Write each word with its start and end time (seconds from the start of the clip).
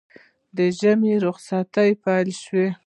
د 0.57 0.59
ژمي 0.77 1.13
روخصت 1.23 1.73
پېل 2.03 2.29
شو 2.43 2.63